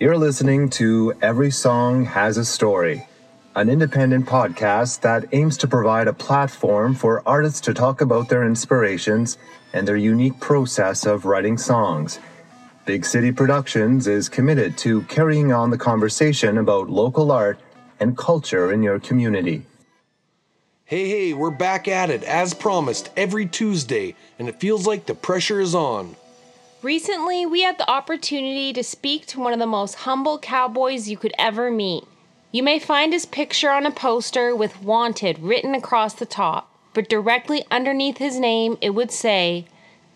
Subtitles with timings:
[0.00, 3.06] You're listening to Every Song Has a Story,
[3.54, 8.42] an independent podcast that aims to provide a platform for artists to talk about their
[8.42, 9.36] inspirations
[9.74, 12.18] and their unique process of writing songs.
[12.86, 17.60] Big City Productions is committed to carrying on the conversation about local art
[18.00, 19.66] and culture in your community.
[20.86, 25.14] Hey, hey, we're back at it as promised every Tuesday, and it feels like the
[25.14, 26.16] pressure is on.
[26.82, 31.18] Recently, we had the opportunity to speak to one of the most humble cowboys you
[31.18, 32.04] could ever meet.
[32.52, 37.10] You may find his picture on a poster with Wanted written across the top, but
[37.10, 39.66] directly underneath his name it would say,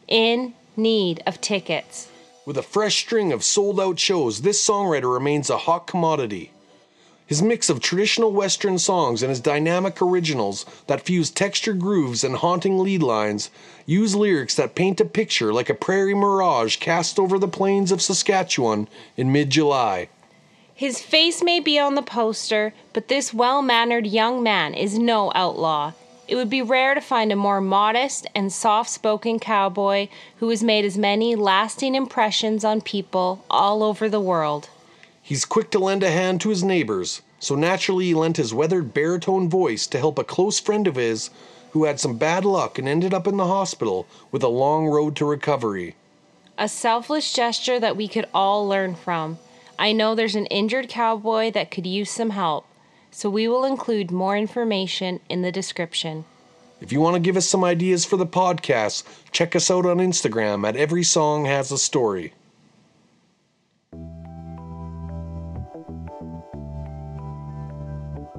[0.09, 2.09] In need of tickets.
[2.47, 6.51] With a fresh string of sold out shows, this songwriter remains a hot commodity.
[7.27, 12.37] His mix of traditional Western songs and his dynamic originals that fuse textured grooves and
[12.37, 13.51] haunting lead lines
[13.87, 18.03] use lyrics that paint a picture like a prairie mirage cast over the plains of
[18.03, 20.11] Saskatchewan in mid July.
[20.75, 25.33] His face may be on the poster, but this well mannered young man is no
[25.35, 25.93] outlaw.
[26.29, 30.09] It would be rare to find a more modest and soft spoken cowboy
[30.41, 34.69] who has made as many lasting impressions on people all over the world.
[35.27, 38.93] He's quick to lend a hand to his neighbors, so naturally he lent his weathered
[38.93, 41.31] baritone voice to help a close friend of his
[41.71, 45.17] who had some bad luck and ended up in the hospital with a long road
[45.17, 45.97] to recovery.
[46.59, 49.39] A selfless gesture that we could all learn from.
[49.79, 52.67] I know there's an injured cowboy that could use some help,
[53.11, 56.27] so we will include more information in the description.
[56.83, 60.01] If you want to give us some ideas for the podcast, check us out on
[60.01, 62.35] Instagram at Every Song Has a Story.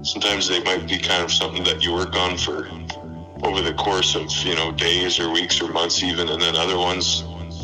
[0.05, 2.69] Sometimes they might be kind of something that you work on for
[3.43, 6.77] over the course of you know days or weeks or months even and then other
[6.77, 7.23] ones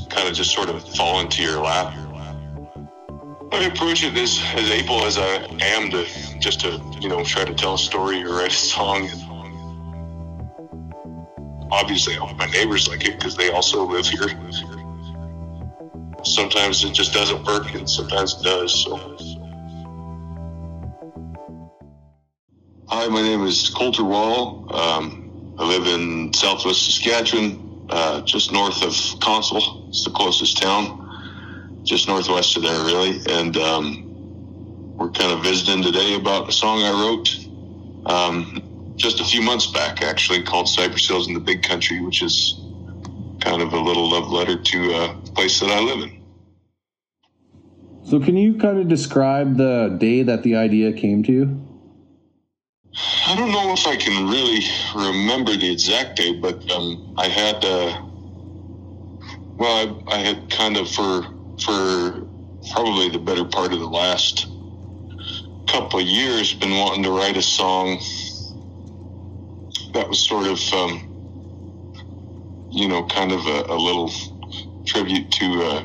[0.10, 1.94] kind of just sort of fall into your lap.
[3.54, 6.06] I approach it as, as able as I am to
[6.40, 9.08] just to you know try to tell a story or write a song.
[11.72, 14.28] Obviously hope my neighbors like it because they also live here.
[16.24, 19.41] Sometimes it just doesn't work and sometimes it does so
[22.94, 24.68] Hi, my name is Colter Wall.
[24.76, 29.88] Um, I live in southwest Saskatchewan, uh, just north of Consul.
[29.88, 33.22] It's the closest town, just northwest of there, really.
[33.30, 39.24] And um, we're kind of visiting today about a song I wrote um, just a
[39.24, 42.60] few months back, actually, called Cypress Hills and the Big Country, which is
[43.40, 46.22] kind of a little love letter to a place that I live in.
[48.04, 51.71] So, can you kind of describe the day that the idea came to you?
[52.94, 57.64] I don't know if I can really remember the exact date, but um, I had,
[57.64, 58.02] uh,
[59.56, 61.24] well, I, I, had kind of for
[61.64, 62.28] for
[62.74, 64.48] probably the better part of the last
[65.68, 67.98] couple of years been wanting to write a song
[69.94, 74.12] that was sort of, um, you know, kind of a, a little
[74.86, 75.84] tribute to uh,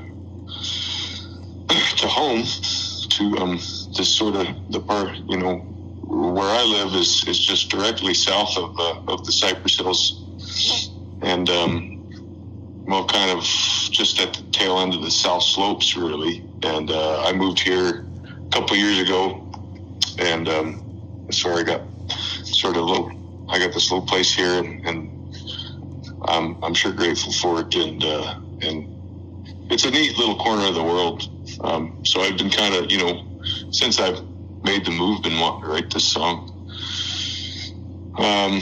[1.99, 3.59] to home, to um,
[3.97, 5.76] this sort of the part, you know
[6.37, 10.23] where I live is, is just directly south of uh, of the Cypress Hills,
[11.23, 16.45] and um, well, kind of just at the tail end of the South Slopes, really.
[16.63, 18.05] And uh, I moved here
[18.47, 19.51] a couple years ago,
[20.19, 21.81] and um, so I got
[22.45, 23.47] sort of little.
[23.49, 24.99] I got this little place here, and, and
[26.29, 30.75] I'm I'm sure grateful for it, and uh, and it's a neat little corner of
[30.75, 31.31] the world.
[31.63, 33.23] Um, so I've been kind of you know
[33.71, 34.21] since I've
[34.67, 36.53] made the move and wanted to write this song.
[38.19, 38.61] Um,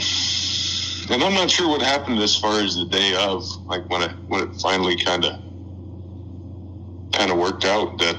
[1.09, 4.11] and I'm not sure what happened as far as the day of, like when it
[4.27, 5.33] when it finally kind of
[7.13, 8.17] kind of worked out that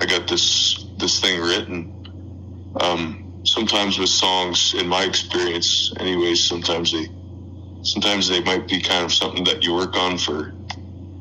[0.00, 1.92] I got this this thing written.
[2.80, 7.08] Um, sometimes with songs, in my experience, anyways, sometimes they
[7.82, 10.54] sometimes they might be kind of something that you work on for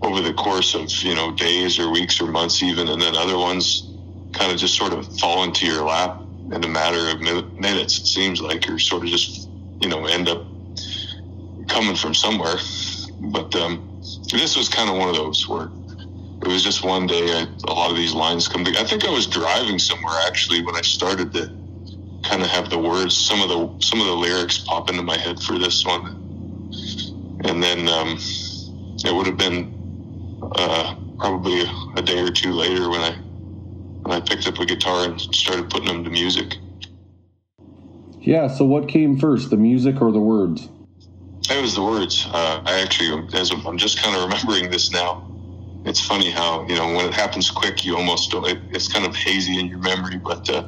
[0.02, 3.38] over the course of you know days or weeks or months even, and then other
[3.38, 3.93] ones
[4.34, 6.22] kind of just sort of fall into your lap
[6.52, 8.00] in a matter of minutes.
[8.00, 9.50] It seems like, you're sort of just
[9.80, 10.46] you know end up
[11.68, 12.56] coming from somewhere.
[13.20, 14.02] But um,
[14.32, 15.70] this was kind of one of those where
[16.42, 17.32] it was just one day.
[17.32, 18.66] I, a lot of these lines come.
[18.68, 21.48] I think I was driving somewhere actually when I started to
[22.24, 25.18] kind of have the words, some of the some of the lyrics pop into my
[25.18, 26.08] head for this one,
[27.46, 28.18] and then um,
[29.06, 29.74] it would have been
[30.56, 31.64] uh, probably
[31.96, 33.16] a day or two later when I
[34.06, 36.58] and I picked up a guitar and started putting them to music.
[38.20, 38.48] Yeah.
[38.48, 40.70] So what came first, the music or the words?
[41.50, 42.26] It was the words.
[42.32, 45.30] Uh, I actually, as I'm just kind of remembering this now,
[45.86, 48.48] it's funny how you know when it happens quick, you almost don't.
[48.48, 50.64] It, it's kind of hazy in your memory, but uh,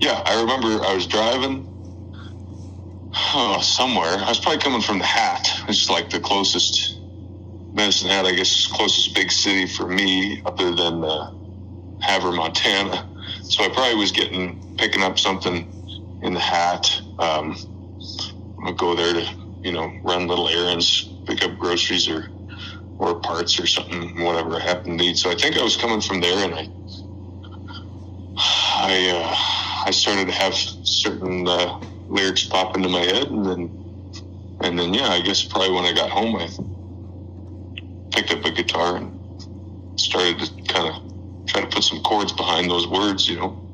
[0.00, 1.66] yeah, I remember I was driving
[3.34, 4.18] oh, somewhere.
[4.18, 5.48] I was probably coming from the Hat.
[5.68, 6.98] It's like the closest
[7.72, 11.30] Medicine Hat, I guess, closest big city for me, other than uh,
[12.00, 13.06] Havre, Montana.
[13.42, 15.66] So I probably was getting picking up something
[16.22, 17.00] in the Hat.
[17.18, 17.56] Um,
[18.64, 19.26] I'll go there to
[19.62, 22.28] you know run little errands, pick up groceries or
[22.98, 25.16] or parts or something, whatever I happened to need.
[25.16, 26.68] So I think I was coming from there, and I
[28.76, 29.36] I uh,
[29.86, 33.70] I started to have certain uh, lyrics pop into my head, and then
[34.62, 36.48] and then yeah, I guess probably when I got home, I
[38.14, 39.12] picked up a guitar and
[39.98, 41.09] started to kind of
[41.50, 43.66] try to put some chords behind those words, you know.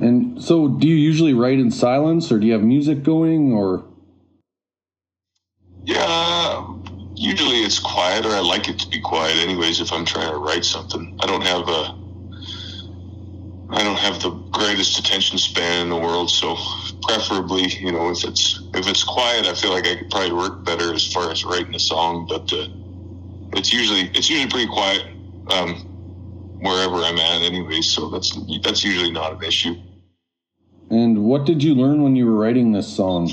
[0.00, 3.84] And so, do you usually write in silence, or do you have music going, or?
[5.84, 6.66] Yeah,
[7.14, 9.80] usually it's quiet, or I like it to be quiet, anyways.
[9.80, 11.94] If I'm trying to write something, I don't have a,
[13.70, 16.56] I don't have the greatest attention span in the world, so
[17.02, 20.64] preferably, you know, if it's if it's quiet, I feel like I could probably work
[20.64, 22.26] better as far as writing a song.
[22.28, 22.66] But uh,
[23.56, 25.06] it's usually it's usually pretty quiet
[25.48, 25.74] um,
[26.60, 27.86] wherever I'm at, anyways.
[27.90, 29.74] So that's that's usually not an issue.
[30.90, 33.32] And what did you learn when you were writing this song?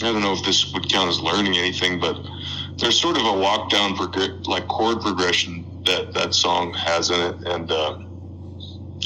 [0.00, 2.16] I don't know if this would count as learning anything, but
[2.76, 7.20] there's sort of a walk down prog- like chord progression that that song has in
[7.20, 7.98] it, and uh,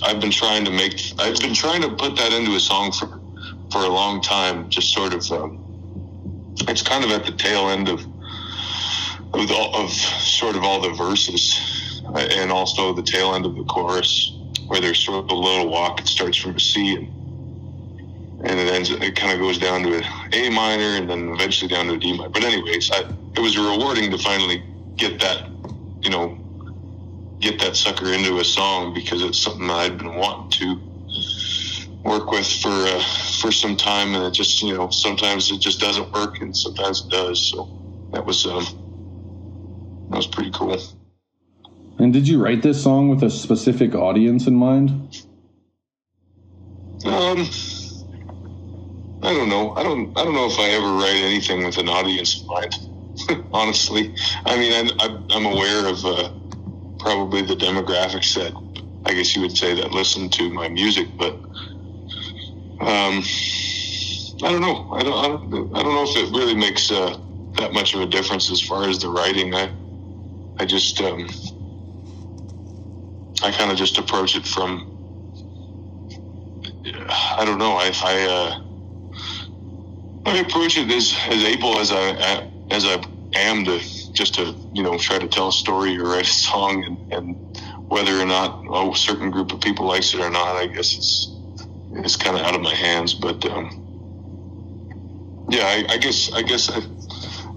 [0.02, 3.08] I've been trying to make I've been trying to put that into a song for
[3.70, 4.69] for a long time.
[4.69, 8.05] Just sort of, um, it's kind of at the tail end of
[9.34, 13.55] of, the, of sort of all the verses, uh, and also the tail end of
[13.55, 14.37] the chorus,
[14.67, 16.00] where there's sort of a little walk.
[16.00, 17.08] It starts from a C and
[18.44, 18.90] and it ends.
[18.90, 21.99] It kind of goes down to an A minor, and then eventually down to a
[21.99, 22.29] D minor.
[22.29, 23.05] But anyways, I,
[23.37, 24.64] it was rewarding to finally
[24.96, 25.49] get that,
[26.00, 26.38] you know,
[27.40, 30.93] get that sucker into a song because it's something I'd been wanting to
[32.05, 33.02] work with for uh,
[33.40, 37.05] for some time, and it just you know sometimes it just doesn't work, and sometimes
[37.05, 37.50] it does.
[37.50, 37.69] So
[38.12, 38.67] that was um,
[40.12, 40.76] that was pretty cool.
[41.98, 44.90] And did you write this song with a specific audience in mind?
[47.06, 47.48] Um,
[49.22, 49.72] I don't know.
[49.74, 50.16] I don't.
[50.18, 53.46] I don't know if I ever write anything with an audience in mind.
[53.54, 54.14] Honestly,
[54.44, 56.30] I mean, I'm, I'm aware of uh,
[56.98, 58.52] probably the demographics that
[59.06, 61.34] I guess you would say that listen to my music, but
[62.80, 63.22] um,
[64.42, 64.90] I don't know.
[64.92, 65.24] I don't.
[65.24, 67.16] I don't, I don't know if it really makes uh,
[67.56, 69.54] that much of a difference as far as the writing.
[69.54, 69.72] I
[70.58, 71.28] I just um,
[73.43, 74.88] I kind of just approach it from.
[77.38, 77.72] I don't know.
[77.72, 78.26] I I.
[78.28, 78.62] Uh,
[80.25, 83.02] I approach it as, as able as I as I
[83.34, 83.81] am to
[84.12, 87.37] just to you know try to tell a story or write a song, and, and
[87.88, 91.37] whether or not a certain group of people likes it or not, I guess it's
[91.93, 93.14] it's kind of out of my hands.
[93.14, 93.70] But um,
[95.50, 96.81] yeah, I, I, guess I guess I.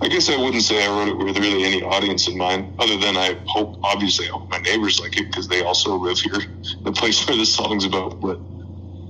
[0.06, 2.96] I guess I wouldn't say I wrote it with really any audience in mind, other
[2.96, 6.38] than I hope, obviously, I hope my neighbors like it because they also live here,
[6.84, 8.22] the place where the song's about.
[8.22, 8.40] But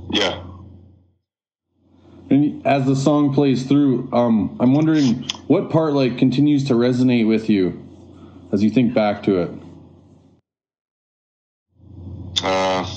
[0.10, 0.42] yeah,
[2.30, 7.28] and as the song plays through, um, I'm wondering what part like continues to resonate
[7.28, 7.84] with you
[8.54, 9.52] as you think back to it.
[12.42, 12.88] Uh, I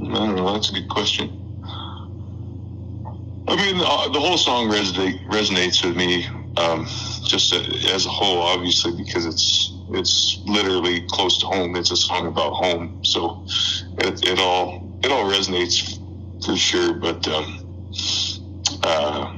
[0.00, 0.54] don't know.
[0.54, 1.41] That's a good question.
[3.48, 6.86] I mean, uh, the whole song resonate, resonates with me, um,
[7.26, 11.76] just as a whole, obviously, because it's it's literally close to home.
[11.76, 13.42] It's a song about home, so
[13.98, 15.98] it, it all it all resonates
[16.44, 16.94] for sure.
[16.94, 17.58] But um,
[18.82, 19.30] uh,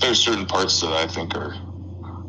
[0.00, 1.54] there's certain parts that I think are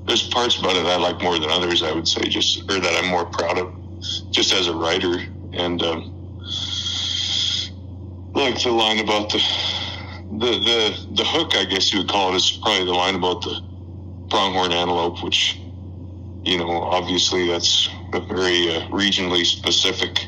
[0.07, 1.83] there's parts about it I like more than others.
[1.83, 3.73] I would say just or that I'm more proud of,
[4.31, 5.21] just as a writer.
[5.53, 6.11] And um,
[8.35, 9.43] like the line about the
[10.31, 13.41] the the the hook, I guess you would call it, is probably the line about
[13.41, 13.61] the
[14.29, 15.59] pronghorn antelope, which
[16.43, 20.27] you know obviously that's a very uh, regionally specific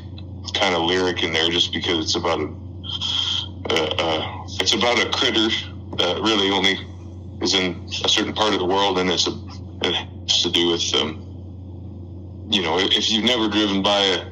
[0.53, 2.46] kind of lyric in there, just because it's about a
[3.70, 5.50] uh, uh, it's about a critter
[5.98, 6.79] that really only
[7.41, 9.32] is in a certain part of the world, and it's a,
[9.84, 14.25] it has to do with um, you know if you've never driven by a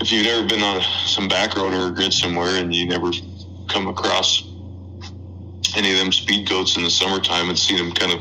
[0.00, 3.12] if you've ever been on some back road or a grid somewhere and you never
[3.72, 4.42] come across
[5.76, 8.20] any of them speed goats in the summertime and see them kind of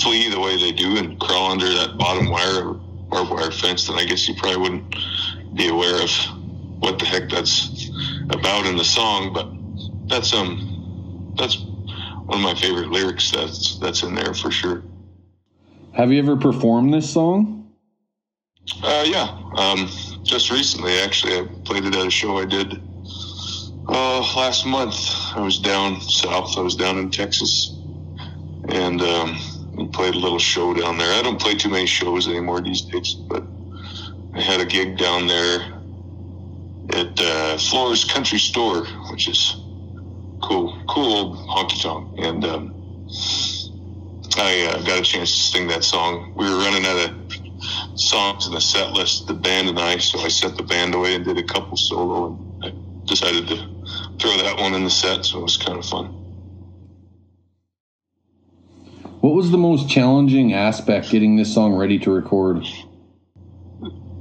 [0.00, 2.74] flee the way they do and crawl under that bottom wire or
[3.10, 4.94] barbed wire fence, then I guess you probably wouldn't
[5.54, 6.10] be aware of
[6.80, 7.90] what the heck that's
[8.30, 9.32] about in the song.
[9.32, 9.48] But
[10.08, 11.58] that's um that's
[12.24, 14.82] one of my favorite lyrics that's that's in there for sure.
[15.92, 17.72] Have you ever performed this song?
[18.82, 19.36] Uh, yeah.
[19.56, 19.88] Um,
[20.22, 22.80] just recently, actually, I played it at a show I did
[23.88, 24.96] uh, last month.
[25.34, 26.56] I was down south.
[26.56, 27.74] I was down in Texas,
[28.68, 29.38] and um,
[29.76, 31.12] we played a little show down there.
[31.18, 33.44] I don't play too many shows anymore these days, but
[34.34, 35.60] I had a gig down there
[36.90, 39.56] at uh, Floore's Country Store, which is
[40.42, 42.74] cool, cool old honky tonk, and um,
[44.36, 46.34] I uh, got a chance to sing that song.
[46.36, 50.20] We were running out of songs in the set list, the band and I, so
[50.20, 52.72] I set the band away and did a couple solo, and I
[53.06, 53.77] decided to
[54.18, 56.06] throw that one in the set, so it was kind of fun.
[59.20, 62.64] What was the most challenging aspect getting this song ready to record?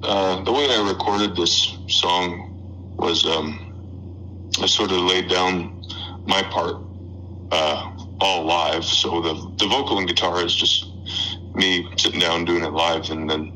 [0.01, 5.85] Uh, the way I recorded this song was um, I sort of laid down
[6.25, 6.77] my part
[7.51, 8.83] uh, all live.
[8.85, 10.91] So the the vocal and guitar is just
[11.53, 13.51] me sitting down doing it live, and then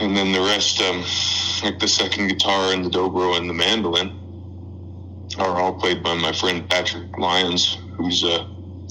[0.00, 1.04] and then the rest, um,
[1.62, 4.25] like the second guitar and the dobro and the mandolin,
[5.38, 8.46] are all played by my friend Patrick Lyons, who's a,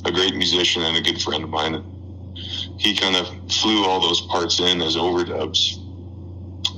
[0.06, 1.84] a great musician and a good friend of mine.
[2.78, 5.78] He kind of flew all those parts in as overdubs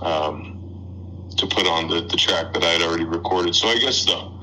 [0.01, 3.55] um, to put on the, the track that I had already recorded.
[3.55, 4.37] So I guess the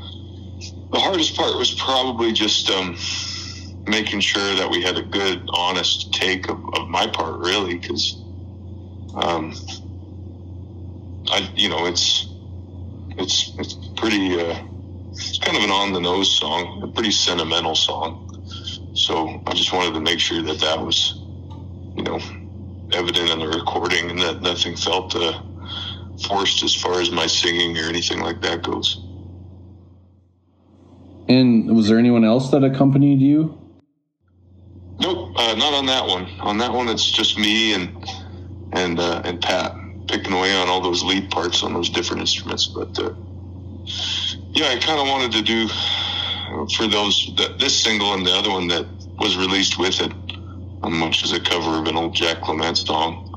[0.92, 2.96] the hardest part was probably just um,
[3.88, 8.22] making sure that we had a good, honest take of, of my part, really, because
[9.14, 9.52] um,
[11.28, 12.28] I, you know, it's
[13.18, 14.40] it's it's pretty.
[14.40, 14.56] Uh,
[15.14, 18.30] it's kind of an on the nose song, a pretty sentimental song.
[18.94, 21.14] So I just wanted to make sure that that was,
[21.96, 22.20] you know,
[22.92, 25.40] evident in the recording and that nothing felt uh,
[26.26, 29.00] forced as far as my singing or anything like that goes.
[31.28, 33.58] And was there anyone else that accompanied you?
[35.00, 36.26] Nope, uh, not on that one.
[36.40, 38.08] On that one, it's just me and
[38.72, 39.74] and uh, and Pat
[40.06, 42.66] picking away on all those lead parts on those different instruments.
[42.66, 43.14] But uh,
[44.54, 45.68] yeah, I kind of wanted to do
[46.76, 48.86] for those that, this single and the other one that
[49.18, 50.12] was released with it,
[50.82, 53.30] um, which is a cover of an old Jack Clement song.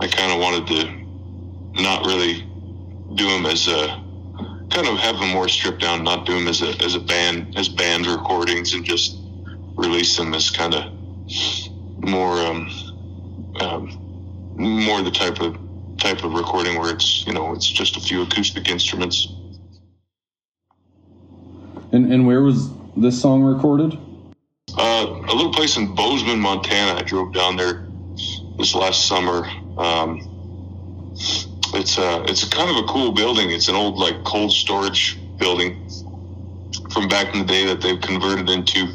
[0.00, 2.44] I kind of wanted to not really
[3.14, 4.02] do them as a
[4.70, 7.54] kind of have them more stripped down, not do them as a as a band
[7.56, 9.16] as band recordings, and just
[9.76, 10.84] release them as kind of
[11.98, 12.70] more um,
[13.60, 13.90] um,
[14.56, 15.56] more the type of
[15.98, 19.28] type of recording where it's you know it's just a few acoustic instruments.
[21.92, 23.98] And and where was this song recorded?
[24.76, 26.98] Uh, a little place in Bozeman, Montana.
[26.98, 27.86] I drove down there
[28.58, 29.46] this last summer.
[29.76, 30.20] Um,
[31.74, 33.50] it's a it's a kind of a cool building.
[33.50, 35.86] It's an old like cold storage building
[36.92, 38.88] from back in the day that they've converted into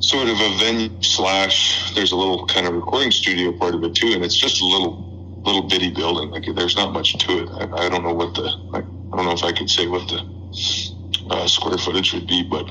[0.00, 1.94] sort of a venue slash.
[1.94, 4.66] There's a little kind of recording studio part of it too, and it's just a
[4.66, 6.30] little little bitty building.
[6.30, 7.48] Like there's not much to it.
[7.50, 8.80] I, I don't know what the I
[9.16, 10.93] don't know if I could say what the
[11.30, 12.70] uh, square footage would be, but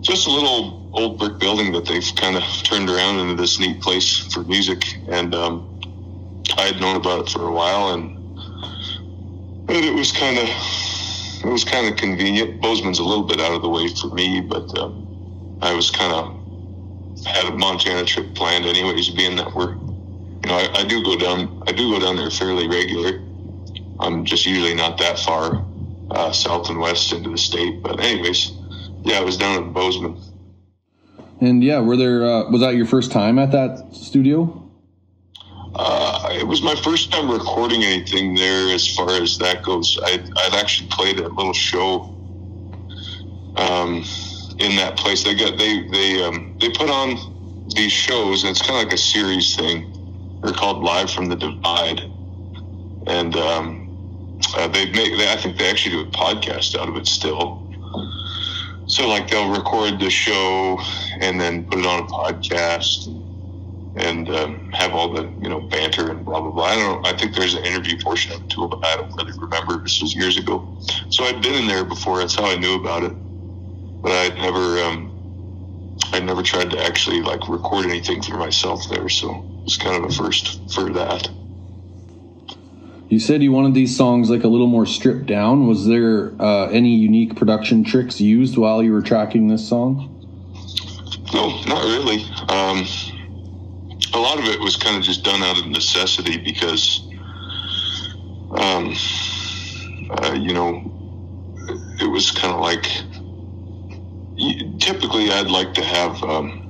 [0.00, 3.80] just a little old brick building that they've kind of turned around into this neat
[3.80, 5.34] place for music and.
[5.34, 5.74] Um,
[6.56, 8.16] I had known about it for a while, and
[9.68, 10.48] it was kind of
[11.44, 12.60] it was kind of convenient.
[12.60, 16.12] Bozeman's a little bit out of the way for me, but um, I was kind
[16.12, 19.10] of had a Montana trip planned, anyways.
[19.10, 22.30] Being that we're, you know, I, I, do go down, I do go down there
[22.30, 23.20] fairly regular.
[24.00, 25.64] I'm just usually not that far
[26.10, 28.52] uh, south and west into the state, but anyways,
[29.02, 30.20] yeah, I was down in Bozeman.
[31.40, 34.64] And yeah, were there uh, was that your first time at that studio?
[35.74, 39.98] Uh, it was my first time recording anything there as far as that goes.
[40.02, 42.00] I'd, I'd actually played a little show
[43.54, 44.04] um,
[44.58, 45.22] in that place.
[45.22, 48.92] They got they they um, they put on these shows, and it's kind of like
[48.92, 50.40] a series thing.
[50.42, 52.00] They're called Live from the Divide,
[53.06, 53.77] and um,
[54.56, 55.16] uh, they make.
[55.16, 57.64] They, I think they actually do a podcast out of it still.
[58.86, 60.80] So like they'll record the show
[61.20, 63.06] and then put it on a podcast
[63.96, 66.64] and um, have all the you know banter and blah blah blah.
[66.64, 67.06] I don't.
[67.06, 69.82] I think there's an interview portion of it too, but I don't really remember.
[69.82, 70.76] This was years ago,
[71.10, 72.18] so I'd been in there before.
[72.18, 73.14] That's how I knew about it,
[74.02, 74.82] but I'd never.
[74.82, 75.14] Um,
[76.12, 80.10] I never tried to actually like record anything for myself there, so it's kind of
[80.10, 81.28] a first for that.
[83.08, 85.66] You said you wanted these songs like a little more stripped down.
[85.66, 90.14] Was there uh, any unique production tricks used while you were tracking this song?
[91.32, 92.22] No, not really.
[92.48, 92.86] Um,
[94.12, 97.00] a lot of it was kind of just done out of necessity because,
[98.50, 98.94] um,
[100.10, 100.82] uh, you know,
[102.00, 102.84] it was kind of like
[104.78, 106.67] typically I'd like to have um,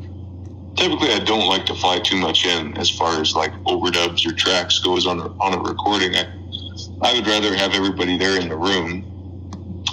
[0.79, 4.33] typically I don't like to fly too much in as far as like overdubs or
[4.33, 6.15] tracks goes on a, on a recording.
[6.15, 6.27] I,
[7.03, 9.05] I would rather have everybody there in the room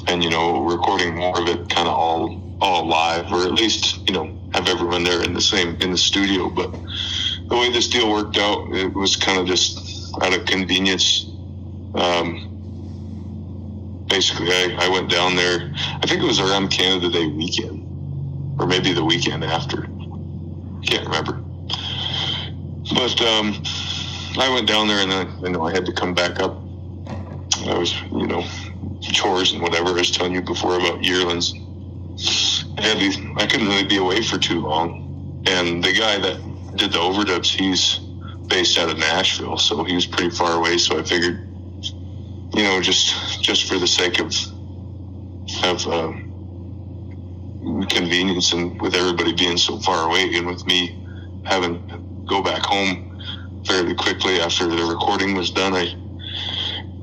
[0.08, 4.08] and you know recording more of it kind of all all live or at least
[4.08, 6.50] you know have everyone there in the same in the studio.
[6.50, 6.72] But
[7.48, 11.26] the way this deal worked out, it was kind of just out of convenience.
[11.96, 12.52] Um,
[14.08, 15.74] basically, I, I went down there.
[15.76, 17.82] I think it was around Canada Day weekend,
[18.60, 19.88] or maybe the weekend after.
[20.86, 21.34] Can't remember.
[22.94, 23.62] But um,
[24.38, 26.58] I went down there, and then you know I had to come back up.
[27.68, 28.44] I was, you know,
[29.02, 29.90] chores and whatever.
[29.90, 31.54] I was telling you before about yearlings.
[32.78, 33.18] I had these.
[33.38, 36.40] I couldn't really be away for too long, and the guy that
[36.76, 38.00] did the overdubs, he's
[38.48, 40.78] based out of Nashville, so he was pretty far away.
[40.78, 41.48] So I figured,
[42.54, 44.34] you know, just just for the sake of
[45.64, 46.14] of uh,
[47.90, 50.96] convenience and with everybody being so far away, and with me
[51.44, 53.06] having to go back home
[53.66, 55.94] fairly quickly after the recording was done, I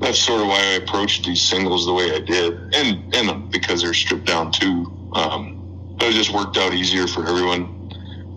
[0.01, 3.81] that's sort of why I approached these singles the way I did, and and because
[3.81, 4.91] they're stripped down too.
[5.13, 5.59] Um,
[6.01, 7.69] it just worked out easier for everyone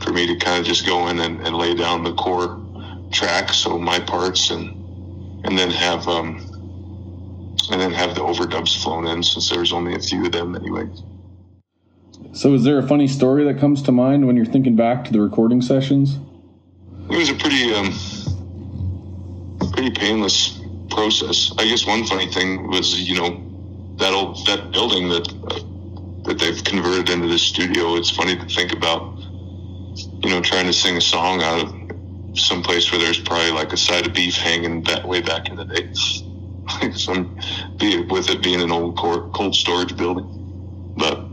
[0.00, 2.62] for me to kind of just go in and, and lay down the core
[3.12, 4.68] track, so my parts, and
[5.44, 6.40] and then have um,
[7.70, 10.88] and then have the overdubs flown in since there's only a few of them anyway.
[12.32, 15.12] So, is there a funny story that comes to mind when you're thinking back to
[15.12, 16.18] the recording sessions?
[17.10, 17.92] It was a pretty um,
[19.72, 21.52] pretty painless process.
[21.58, 26.38] I guess one funny thing was you know that old that building that uh, that
[26.38, 27.96] they've converted into this studio.
[27.96, 29.16] It's funny to think about
[29.96, 33.72] you know, trying to sing a song out of some place where there's probably like
[33.72, 35.92] a side of beef hanging that way back in the day.
[36.92, 37.38] some
[37.78, 41.24] be with it being an old cold storage building, but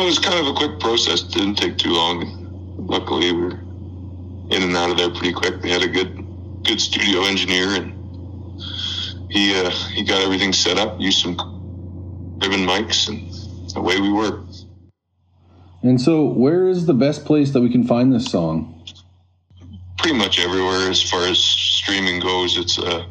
[0.00, 1.22] it was kind of a quick process.
[1.22, 2.76] It didn't take too long.
[2.78, 3.58] Luckily, we were
[4.50, 5.62] in and out of there pretty quick.
[5.62, 6.24] They had a good
[6.64, 7.92] good studio engineer, and
[9.30, 11.00] he uh, he got everything set up.
[11.00, 11.36] Used some
[12.42, 14.40] ribbon mics, and away we were.
[15.82, 18.70] And so, where is the best place that we can find this song?
[19.98, 22.56] Pretty much everywhere as far as streaming goes.
[22.56, 23.04] It's uh,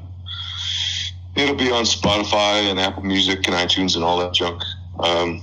[1.35, 4.61] it'll be on Spotify and Apple Music and iTunes and all that junk,
[4.99, 5.41] um,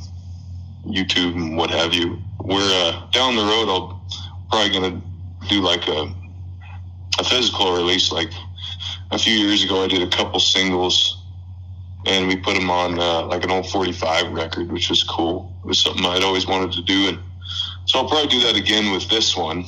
[0.86, 2.18] YouTube and what have you.
[2.42, 3.68] We're uh, down the road.
[3.68, 4.04] I'll
[4.50, 5.02] probably gonna
[5.48, 6.12] do like a
[7.18, 8.12] a physical release.
[8.12, 8.30] Like
[9.10, 11.20] a few years ago, I did a couple singles
[12.06, 15.52] and we put them on uh, like an old 45 record, which was cool.
[15.62, 17.18] It was something I'd always wanted to do, and
[17.84, 19.64] so I'll probably do that again with this one.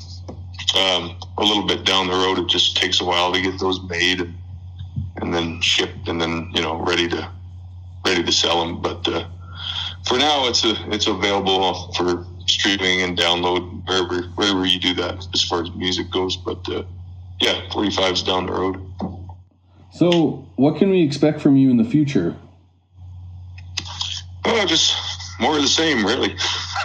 [0.74, 3.82] Um, a little bit down the road, it just takes a while to get those
[3.82, 4.34] made and,
[5.16, 7.28] and then shipped, and then you know ready to
[8.06, 8.80] ready to sell them.
[8.80, 9.28] But uh,
[10.06, 15.26] for now, it's a it's available for streaming and download wherever wherever you do that
[15.32, 16.36] as far as music goes.
[16.36, 16.82] But uh,
[17.40, 18.80] yeah, 45's down the road.
[19.92, 22.36] So, what can we expect from you in the future?
[24.44, 24.94] Oh, just
[25.38, 26.34] more of the same, really.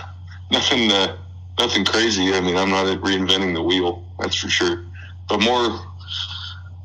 [0.52, 1.18] nothing, uh,
[1.60, 2.34] nothing crazy.
[2.34, 4.84] I mean, I'm not reinventing the wheel, that's for sure.
[5.30, 5.80] But more,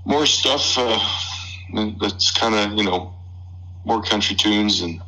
[0.05, 0.99] more stuff uh,
[2.01, 3.15] that's kind of you know
[3.85, 5.01] more country tunes and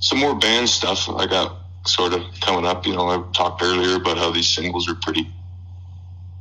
[0.00, 1.08] some more band stuff.
[1.08, 2.86] I got sort of coming up.
[2.86, 5.28] You know, I talked earlier about how these singles are pretty,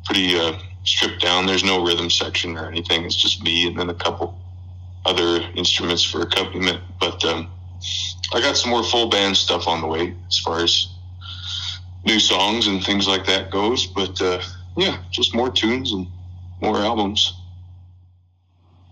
[0.06, 0.38] pretty.
[0.38, 1.46] Uh, stripped down.
[1.46, 3.04] There's no rhythm section or anything.
[3.04, 4.40] It's just me and then a couple
[5.06, 6.82] other instruments for accompaniment.
[7.00, 7.50] But um,
[8.34, 10.88] I got some more full band stuff on the way as far as
[12.06, 13.86] new songs and things like that goes.
[13.88, 14.42] But uh,
[14.78, 16.08] yeah, just more tunes and
[16.62, 17.34] more albums.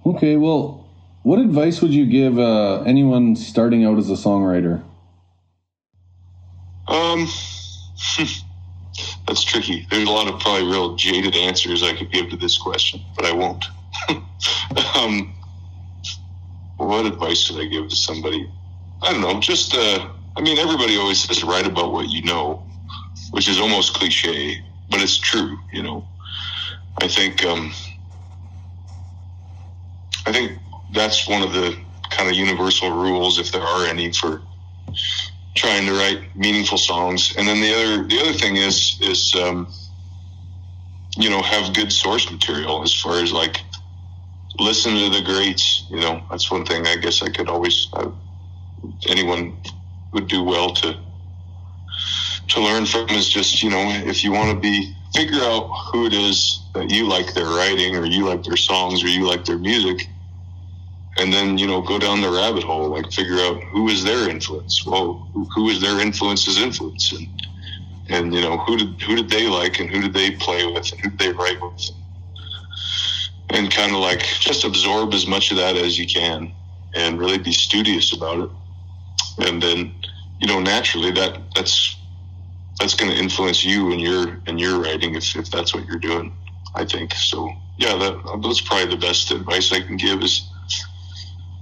[0.06, 0.83] Okay, well,
[1.24, 4.84] what advice would you give uh, anyone starting out as a songwriter?
[6.88, 7.28] Um.
[9.28, 9.88] that's tricky.
[9.90, 13.26] There's a lot of probably real jaded answers I could give to this question, but
[13.26, 13.66] I won't.
[14.98, 15.34] um,
[16.78, 18.52] what advice should I give to somebody?
[19.02, 19.40] I don't know.
[19.40, 22.64] Just, uh, I mean, everybody always says write about what you know,
[23.32, 25.58] which is almost cliche, but it's true.
[25.72, 26.08] You know,
[27.00, 27.72] I think, um,
[30.26, 30.60] I think
[30.94, 31.78] that's one of the
[32.10, 34.42] kind of universal rules, if there are any, for
[35.56, 37.34] trying to write meaningful songs.
[37.38, 39.68] And then the other the other thing is is um,
[41.18, 43.58] you know have good source material as far as like
[44.60, 45.86] listen to the greats.
[45.90, 48.10] You know that's one thing I guess I could always uh,
[49.08, 49.58] anyone
[50.14, 50.98] would do well to
[52.50, 56.06] to learn from is just you know if you want to be figure out who
[56.08, 59.46] it is that you like their writing or you like their songs or you like
[59.46, 60.08] their music
[61.18, 64.30] and then you know go down the rabbit hole like figure out who is their
[64.30, 64.86] influence.
[64.86, 67.12] Well who, who is their influence's influence?
[67.12, 67.28] And
[68.10, 70.92] and you know who did who did they like and who did they play with
[70.92, 71.90] and who did they write with?
[73.50, 76.52] And kind of like just absorb as much of that as you can
[76.96, 78.50] and really be studious about it.
[79.48, 79.94] And then
[80.40, 81.98] you know naturally that that's
[82.80, 86.00] that's going to influence you and your and your writing if, if that's what you're
[86.00, 86.34] doing
[86.76, 87.14] i think.
[87.14, 90.50] So yeah that that's probably the best advice i can give is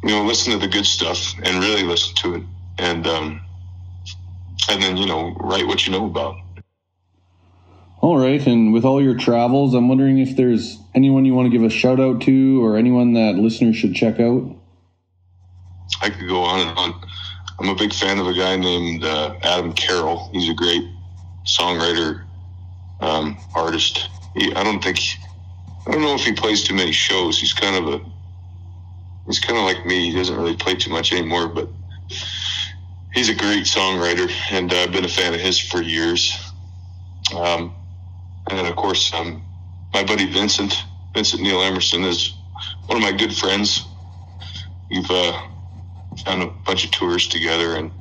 [0.03, 2.43] you know listen to the good stuff and really listen to it.
[2.77, 3.41] And um
[4.69, 6.37] and then you know write what you know about.
[7.99, 11.57] All right and with all your travels i'm wondering if there's anyone you want to
[11.57, 14.55] give a shout out to or anyone that listeners should check out?
[16.01, 17.01] I could go on and on.
[17.59, 20.29] I'm a big fan of a guy named uh, adam carroll.
[20.33, 20.83] He's a great
[21.45, 22.25] songwriter
[23.01, 24.09] um, artist.
[24.35, 24.99] He, i don't think
[25.85, 27.39] i don't know if he plays too many shows.
[27.39, 28.01] He's kind of a
[29.25, 31.67] he's kind of like me he doesn't really play too much anymore but
[33.13, 36.37] he's a great songwriter, and uh, I've been a fan of his for years.
[37.35, 37.73] Um,
[38.49, 39.43] and then, of course, um,
[39.93, 42.33] my buddy Vincent, Vincent Neil Emerson, is
[42.87, 43.85] one of my good friends.
[44.89, 45.47] We've uh,
[46.25, 47.91] done a bunch of tours together and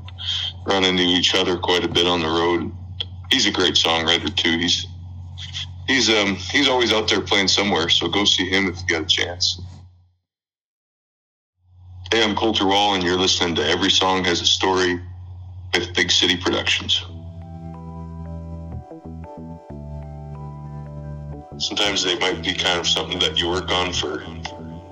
[0.66, 2.72] run into each other quite a bit on the road.
[3.30, 4.58] He's a great songwriter too.
[4.58, 4.86] He's
[5.86, 9.02] he's um he's always out there playing somewhere, so go see him if you get
[9.02, 9.60] a chance.
[12.12, 15.00] Hey, I'm Colter Wall, and you're listening to Every Song Has a Story
[15.72, 17.04] with Big City Productions.
[21.58, 24.24] Sometimes they might be kind of something that you work on for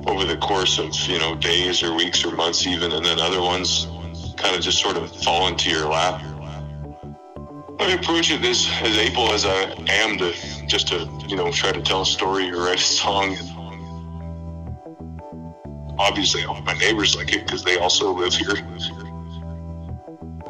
[0.07, 3.43] over the course of, you know, days or weeks or months even, and then other
[3.43, 3.89] ones
[4.37, 6.23] kind of just sort of fall into your lap.
[7.81, 10.33] I approach it as, as able as I am to
[10.69, 13.37] just to, you know, try to tell a story or write a song
[15.99, 18.57] obviously hope my neighbors like it because they also live here.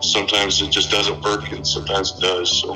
[0.00, 2.60] Sometimes it just doesn't work, and sometimes it does.
[2.60, 2.74] So